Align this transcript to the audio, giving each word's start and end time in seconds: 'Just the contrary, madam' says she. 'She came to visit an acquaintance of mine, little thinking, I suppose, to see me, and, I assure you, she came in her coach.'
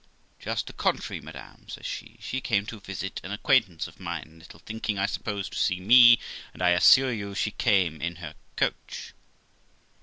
'Just 0.39 0.65
the 0.65 0.73
contrary, 0.73 1.21
madam' 1.21 1.69
says 1.69 1.85
she. 1.85 2.17
'She 2.19 2.41
came 2.41 2.65
to 2.65 2.79
visit 2.79 3.21
an 3.23 3.31
acquaintance 3.31 3.85
of 3.87 3.99
mine, 3.99 4.39
little 4.39 4.59
thinking, 4.61 4.97
I 4.97 5.05
suppose, 5.05 5.47
to 5.49 5.55
see 5.59 5.79
me, 5.79 6.17
and, 6.53 6.63
I 6.63 6.69
assure 6.71 7.13
you, 7.13 7.35
she 7.35 7.51
came 7.51 8.01
in 8.01 8.15
her 8.15 8.33
coach.' 8.55 9.13